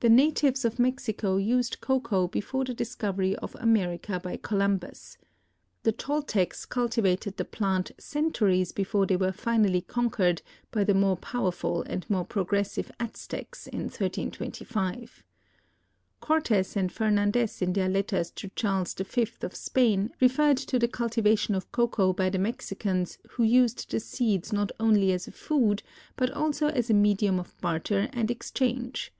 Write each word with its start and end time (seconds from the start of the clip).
The 0.00 0.08
natives 0.08 0.64
of 0.64 0.80
Mexico 0.80 1.36
used 1.36 1.80
cocoa 1.80 2.26
before 2.26 2.64
the 2.64 2.74
discovery 2.74 3.36
of 3.36 3.54
America 3.60 4.18
by 4.18 4.36
Columbus. 4.36 5.16
The 5.84 5.92
Toltecs 5.92 6.66
cultivated 6.68 7.36
the 7.36 7.44
plant 7.44 7.92
centuries 7.98 8.72
before 8.72 9.06
they 9.06 9.14
were 9.16 9.30
finally 9.30 9.80
conquered 9.80 10.42
by 10.72 10.82
the 10.82 10.92
more 10.92 11.16
powerful 11.16 11.82
and 11.84 12.04
more 12.10 12.24
progressive 12.24 12.90
Aztecs 12.98 13.68
in 13.68 13.82
1325. 13.82 15.22
Cortez 16.18 16.76
and 16.76 16.90
Fernandez 16.90 17.62
in 17.62 17.72
their 17.72 17.88
letters 17.88 18.32
to 18.32 18.48
Charles 18.56 18.94
V. 18.94 19.28
of 19.42 19.54
Spain 19.54 20.10
referred 20.20 20.56
to 20.56 20.80
the 20.80 20.88
cultivation 20.88 21.54
of 21.54 21.70
cocoa 21.70 22.12
by 22.12 22.28
the 22.28 22.40
Mexicans 22.40 23.18
who 23.30 23.44
used 23.44 23.88
the 23.92 24.00
seeds 24.00 24.52
not 24.52 24.72
only 24.80 25.12
as 25.12 25.28
a 25.28 25.30
food 25.30 25.84
but 26.16 26.28
also 26.32 26.66
as 26.70 26.90
a 26.90 26.94
medium 26.94 27.38
of 27.38 27.54
barter 27.60 28.08
and 28.12 28.32
exchange. 28.32 29.12